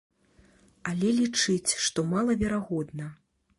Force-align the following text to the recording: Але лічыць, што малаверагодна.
Але 0.91 1.11
лічыць, 1.19 1.71
што 1.85 2.07
малаверагодна. 2.17 3.15